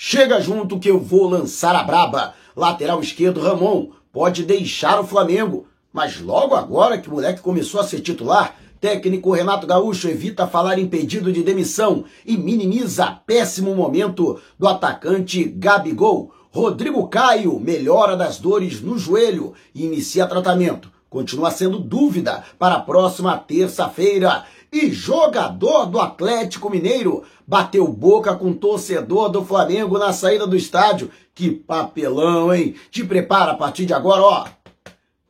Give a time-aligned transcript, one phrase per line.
[0.00, 2.32] Chega junto que eu vou lançar a braba.
[2.54, 7.84] Lateral esquerdo Ramon pode deixar o Flamengo, mas logo agora que o moleque começou a
[7.84, 14.40] ser titular, técnico Renato Gaúcho evita falar em pedido de demissão e minimiza péssimo momento
[14.56, 16.32] do atacante Gabigol.
[16.52, 20.92] Rodrigo Caio melhora das dores no joelho e inicia tratamento.
[21.10, 28.52] Continua sendo dúvida para a próxima terça-feira e jogador do Atlético Mineiro bateu boca com
[28.52, 31.10] torcedor do Flamengo na saída do estádio.
[31.34, 32.74] Que papelão, hein?
[32.90, 34.46] Te prepara a partir de agora, ó.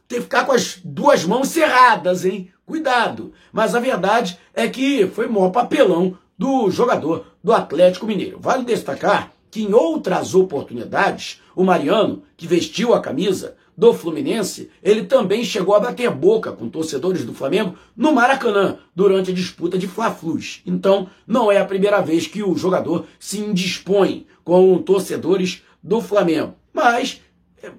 [0.08, 2.52] ter ficar com as duas mãos cerradas, hein?
[2.66, 3.34] Cuidado.
[3.52, 8.40] Mas a verdade é que foi o maior papelão do jogador do Atlético Mineiro.
[8.40, 15.04] Vale destacar que em outras oportunidades, o Mariano, que vestiu a camisa do Fluminense, ele
[15.04, 19.88] também chegou a bater boca com torcedores do Flamengo no Maracanã, durante a disputa de
[19.88, 20.62] Fla-Flus.
[20.66, 26.54] Então, não é a primeira vez que o jogador se indispõe com torcedores do Flamengo.
[26.74, 27.22] Mas,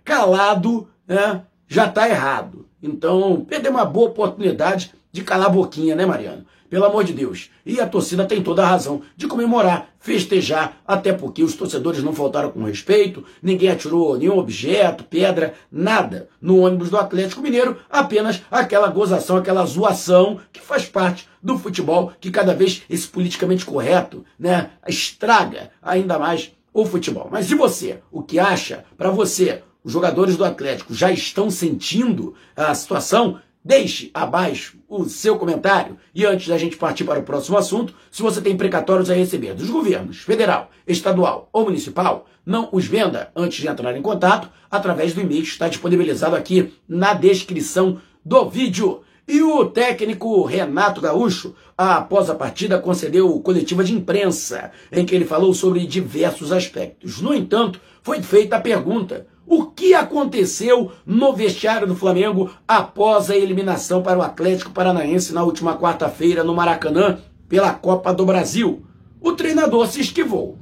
[0.04, 2.66] calado, né, já está errado.
[2.82, 6.44] Então, perdeu uma boa oportunidade de calar a boquinha, né, Mariano?
[6.72, 7.50] Pelo amor de Deus.
[7.66, 12.14] E a torcida tem toda a razão de comemorar, festejar, até porque os torcedores não
[12.14, 18.40] faltaram com respeito, ninguém atirou nenhum objeto, pedra, nada no ônibus do Atlético Mineiro, apenas
[18.50, 24.24] aquela gozação, aquela zoação que faz parte do futebol, que cada vez esse politicamente correto,
[24.38, 27.28] né, estraga ainda mais o futebol.
[27.30, 27.98] Mas e você?
[28.10, 28.86] O que acha?
[28.96, 33.38] Para você, os jogadores do Atlético já estão sentindo a situação?
[33.64, 35.96] Deixe abaixo o seu comentário.
[36.12, 39.54] E antes da gente partir para o próximo assunto, se você tem precatórios a receber
[39.54, 45.14] dos governos federal, estadual ou municipal, não os venda antes de entrar em contato através
[45.14, 49.02] do e-mail que está disponibilizado aqui na descrição do vídeo.
[49.28, 55.24] E o técnico Renato Gaúcho, após a partida, concedeu coletiva de imprensa, em que ele
[55.24, 57.20] falou sobre diversos aspectos.
[57.20, 63.36] No entanto, foi feita a pergunta: o que aconteceu no vestiário do Flamengo após a
[63.36, 67.18] eliminação para o Atlético Paranaense na última quarta-feira no Maracanã
[67.48, 68.84] pela Copa do Brasil?
[69.20, 70.56] O treinador se esquivou.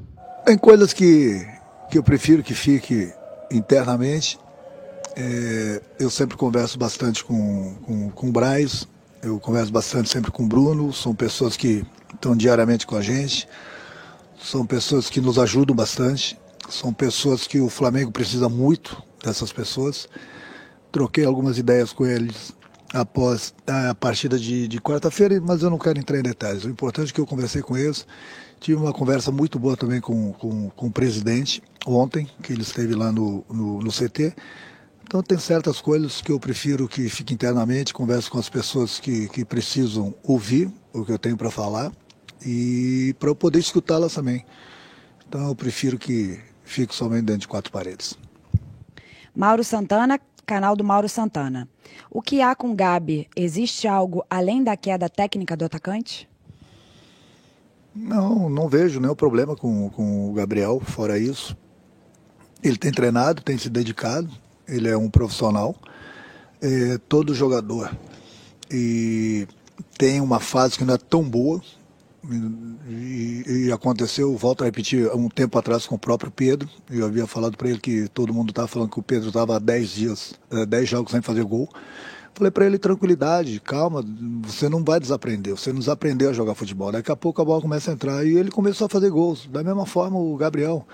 [0.45, 1.47] Tem coisas que,
[1.91, 3.13] que eu prefiro que fique
[3.51, 4.39] internamente
[5.17, 8.87] é, eu sempre converso bastante com, com, com o Braz,
[9.23, 11.85] eu converso bastante sempre com o Bruno, são pessoas que
[12.15, 13.49] estão diariamente com a gente,
[14.43, 16.39] são pessoas que nos ajudam bastante,
[16.71, 20.09] são pessoas que o Flamengo precisa muito dessas pessoas.
[20.91, 22.53] Troquei algumas ideias com eles
[22.93, 26.65] após a partida de, de quarta-feira, mas eu não quero entrar em detalhes.
[26.65, 28.07] O importante é que eu conversei com eles,
[28.59, 32.95] tive uma conversa muito boa também com, com, com o presidente ontem, que ele esteve
[32.95, 34.35] lá no, no, no CT.
[35.05, 39.29] Então tem certas coisas que eu prefiro que fique internamente, converse com as pessoas que,
[39.29, 41.93] que precisam ouvir o que eu tenho para falar
[42.45, 44.45] e para eu poder escutá-las também.
[45.29, 46.41] Então eu prefiro que
[46.71, 48.17] fique somente dentro de quatro paredes.
[49.35, 51.69] Mauro Santana, canal do Mauro Santana.
[52.11, 53.29] O que há com o Gabi?
[53.37, 56.29] Existe algo além da queda técnica do atacante?
[57.95, 61.57] Não, não vejo nenhum problema com, com o Gabriel, fora isso.
[62.63, 64.31] Ele tem treinado, tem se dedicado,
[64.69, 65.75] ele é um profissional.
[66.63, 67.91] É, todo jogador
[68.71, 69.49] e
[69.99, 71.61] tem uma fase que não é tão boa.
[72.89, 76.69] E, e aconteceu, volto a repetir, um tempo atrás com o próprio Pedro.
[76.91, 79.59] Eu havia falado para ele que todo mundo estava falando que o Pedro estava há
[79.59, 80.35] 10 dias,
[80.69, 81.69] 10 é, jogos sem fazer gol.
[82.35, 84.05] Falei para ele, tranquilidade, calma,
[84.43, 86.93] você não vai desaprender, você não desaprendeu a jogar futebol.
[86.93, 88.25] Daqui a pouco a bola começa a entrar.
[88.25, 89.47] E ele começou a fazer gols.
[89.47, 90.87] Da mesma forma o Gabriel.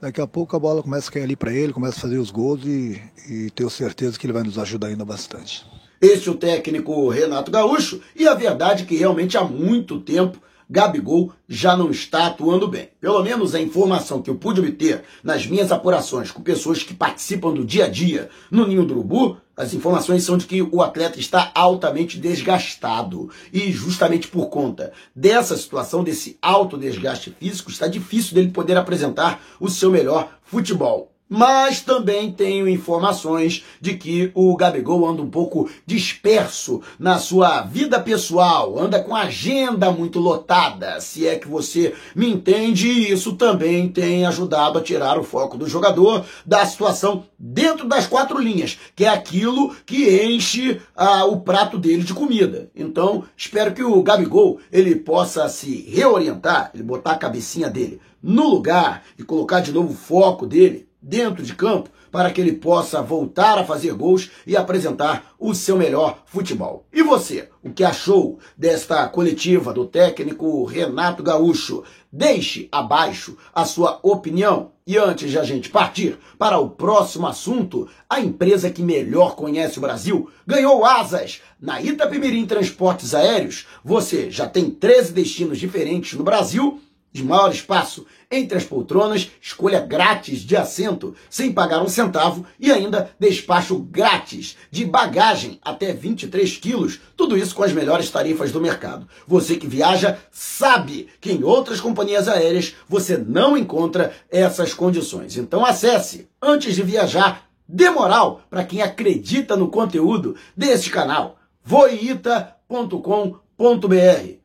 [0.00, 2.30] Daqui a pouco a bola começa a cair ali para ele, começa a fazer os
[2.30, 5.64] gols e, e tenho certeza que ele vai nos ajudar ainda bastante.
[6.00, 10.38] Este é o técnico Renato Gaúcho e a verdade é que realmente há muito tempo
[10.68, 12.90] Gabigol já não está atuando bem.
[13.00, 17.54] Pelo menos a informação que eu pude obter nas minhas apurações com pessoas que participam
[17.54, 21.18] do dia a dia no Ninho do Urubu, as informações são de que o atleta
[21.18, 23.30] está altamente desgastado.
[23.50, 29.40] E justamente por conta dessa situação, desse alto desgaste físico, está difícil dele poder apresentar
[29.58, 31.15] o seu melhor futebol.
[31.28, 37.98] Mas também tenho informações de que o Gabigol anda um pouco disperso na sua vida
[37.98, 43.88] pessoal, anda com agenda muito lotada, se é que você me entende, e isso também
[43.88, 49.04] tem ajudado a tirar o foco do jogador da situação dentro das quatro linhas, que
[49.04, 52.70] é aquilo que enche ah, o prato dele de comida.
[52.74, 58.48] Então, espero que o Gabigol ele possa se reorientar, ele botar a cabecinha dele no
[58.48, 63.00] lugar e colocar de novo o foco dele dentro de campo para que ele possa
[63.00, 66.86] voltar a fazer gols e apresentar o seu melhor futebol.
[66.92, 71.84] E você, o que achou desta coletiva do técnico Renato Gaúcho?
[72.10, 74.72] Deixe abaixo a sua opinião.
[74.86, 79.78] E antes de a gente partir para o próximo assunto, a empresa que melhor conhece
[79.78, 83.66] o Brasil ganhou asas na Itapemirim Transportes Aéreos.
[83.84, 86.80] Você já tem 13 destinos diferentes no Brasil
[87.16, 92.70] de maior espaço entre as poltronas, escolha grátis de assento sem pagar um centavo e
[92.70, 97.00] ainda despacho grátis de bagagem até 23 quilos.
[97.16, 99.08] Tudo isso com as melhores tarifas do mercado.
[99.26, 105.36] Você que viaja sabe que em outras companhias aéreas você não encontra essas condições.
[105.36, 111.38] Então acesse antes de viajar, dê moral para quem acredita no conteúdo deste canal.
[111.64, 112.66] voita.com.br.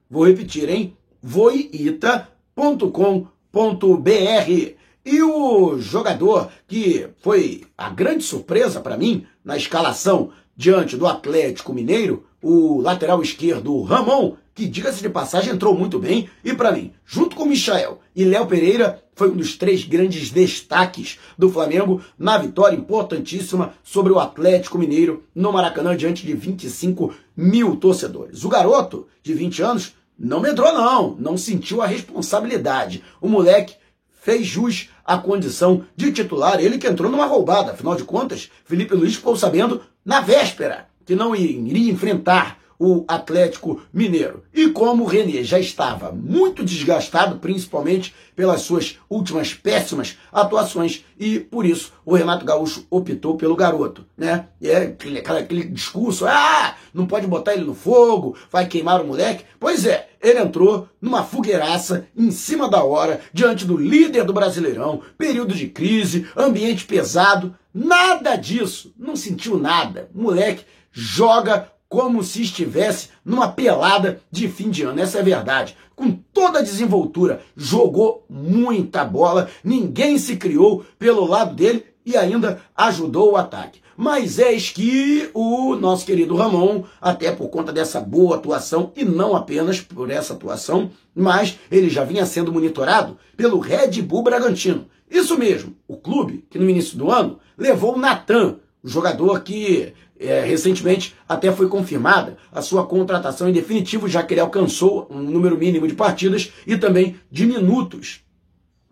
[0.09, 0.95] Vou repetir, hein?
[1.21, 4.75] voita.com.br www.futebol.com.br.
[5.03, 11.73] E o jogador que foi a grande surpresa para mim na escalação diante do Atlético
[11.73, 16.91] Mineiro, o lateral esquerdo Ramon, que diga-se de passagem entrou muito bem e para mim,
[17.03, 22.37] junto com Michael e Léo Pereira, foi um dos três grandes destaques do Flamengo na
[22.37, 28.43] vitória importantíssima sobre o Atlético Mineiro no Maracanã diante de 25 mil torcedores.
[28.43, 33.03] O garoto, de 20 anos, não medrou não, não sentiu a responsabilidade.
[33.19, 33.75] O moleque
[34.21, 37.71] fez jus à condição de titular, ele que entrou numa roubada.
[37.71, 43.79] Afinal de contas, Felipe Luiz ficou sabendo na véspera que não iria enfrentar o Atlético
[43.93, 44.41] Mineiro.
[44.51, 51.39] E como o René já estava muito desgastado, principalmente pelas suas últimas péssimas atuações, e
[51.39, 54.47] por isso o Renato Gaúcho optou pelo garoto, né?
[54.59, 59.05] E é aquele, aquele discurso, ah, não pode botar ele no fogo, vai queimar o
[59.05, 59.45] moleque.
[59.59, 65.03] Pois é, ele entrou numa fogueiraça em cima da hora, diante do líder do Brasileirão,
[65.19, 70.09] período de crise, ambiente pesado, nada disso, não sentiu nada.
[70.15, 75.01] Moleque joga como se estivesse numa pelada de fim de ano.
[75.01, 75.75] Essa é a verdade.
[75.93, 82.61] Com toda a desenvoltura, jogou muita bola, ninguém se criou pelo lado dele e ainda
[82.77, 83.81] ajudou o ataque.
[83.97, 89.35] Mas eis que o nosso querido Ramon, até por conta dessa boa atuação, e não
[89.35, 94.85] apenas por essa atuação, mas ele já vinha sendo monitorado pelo Red Bull Bragantino.
[95.09, 99.93] Isso mesmo, o clube que no início do ano levou o Natan, o jogador que
[100.21, 105.19] é, recentemente até foi confirmada a sua contratação em definitivo, já que ele alcançou um
[105.19, 108.21] número mínimo de partidas e também de minutos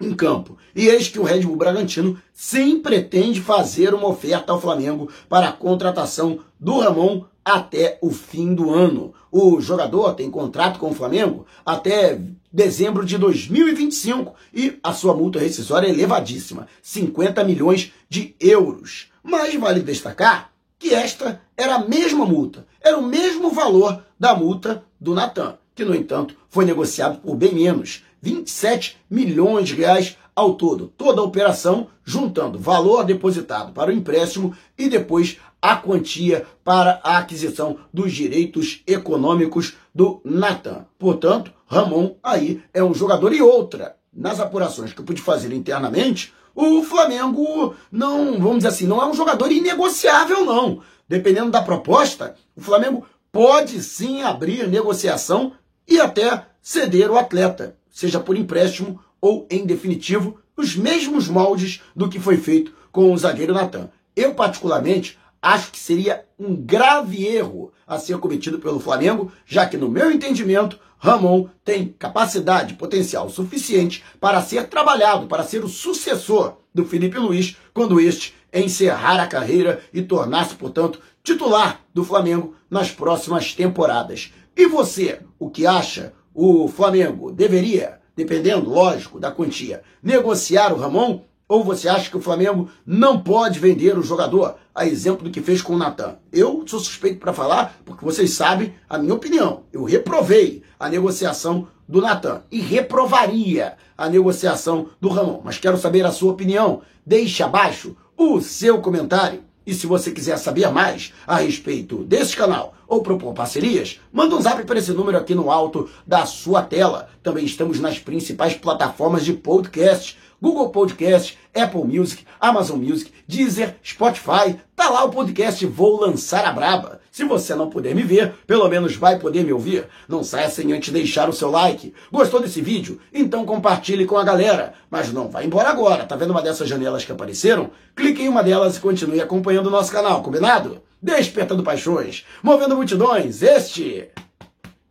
[0.02, 0.58] em campo.
[0.76, 5.50] E eis que o Red Bull Bragantino sim pretende fazer uma oferta ao Flamengo para
[5.50, 9.14] a contratação do Ramon até o fim do ano.
[9.32, 12.20] O jogador tem contrato com o Flamengo até
[12.52, 19.12] dezembro de 2025 e a sua multa rescisória é elevadíssima, 50 milhões de euros.
[19.24, 24.84] Mas vale destacar que esta era a mesma multa, era o mesmo valor da multa
[25.00, 30.56] do Natan, que, no entanto, foi negociado por bem menos, 27 milhões de reais ao
[30.56, 30.92] todo.
[30.98, 37.18] Toda a operação juntando valor depositado para o empréstimo e depois a quantia para a
[37.18, 40.86] aquisição dos direitos econômicos do Natan.
[40.98, 43.98] Portanto, Ramon aí é um jogador e outra.
[44.14, 49.06] Nas apurações que eu pude fazer internamente, o Flamengo não, vamos dizer assim, não é
[49.06, 50.82] um jogador inegociável, não.
[51.08, 55.54] Dependendo da proposta, o Flamengo pode sim abrir negociação
[55.88, 62.10] e até ceder o atleta, seja por empréstimo ou em definitivo, os mesmos moldes do
[62.10, 63.90] que foi feito com o zagueiro Natan.
[64.16, 69.78] Eu, particularmente, acho que seria um grave erro a ser cometido pelo Flamengo, já que,
[69.78, 76.58] no meu entendimento, Ramon tem capacidade, potencial suficiente para ser trabalhado, para ser o sucessor
[76.74, 82.92] do Felipe Luiz quando este encerrar a carreira e tornar-se, portanto, titular do Flamengo nas
[82.92, 84.34] próximas temporadas.
[84.56, 86.14] E você, o que acha?
[86.34, 91.22] O Flamengo deveria, dependendo, lógico, da quantia, negociar o Ramon?
[91.50, 94.58] Ou você acha que o Flamengo não pode vender o jogador?
[94.74, 96.20] A exemplo do que fez com o Natan.
[96.32, 99.64] Eu sou suspeito para falar, porque vocês sabem a minha opinião.
[99.74, 105.42] Eu reprovei a negociação do Natan e reprovaria a negociação do Ramon.
[105.44, 106.84] Mas quero saber a sua opinião.
[107.04, 109.44] Deixe abaixo o seu comentário.
[109.66, 114.42] E se você quiser saber mais a respeito desse canal ou propor parcerias, manda um
[114.42, 117.10] zap para esse número aqui no alto da sua tela.
[117.24, 124.56] Também estamos nas principais plataformas de podcast Google Podcast, Apple Music, Amazon Music, Deezer, Spotify.
[124.76, 127.02] Tá lá o podcast Vou Lançar a Braba.
[127.12, 129.88] Se você não puder me ver, pelo menos vai poder me ouvir.
[130.08, 131.94] Não saia sem antes deixar o seu like.
[132.12, 133.02] Gostou desse vídeo?
[133.14, 134.74] Então compartilhe com a galera.
[134.90, 136.06] Mas não vai embora agora.
[136.06, 137.72] Tá vendo uma dessas janelas que apareceram?
[137.96, 140.82] Clique em uma delas e continue acompanhando o nosso canal, combinado?
[141.02, 143.42] Despertando paixões, movendo multidões.
[143.42, 144.10] Este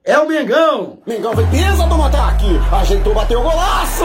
[0.09, 0.99] é o Mengão.
[1.07, 2.47] Mengão vem pesa do ataque.
[2.73, 4.05] Ajeitou, bateu golaço.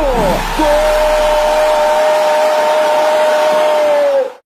[0.58, 1.73] Gol!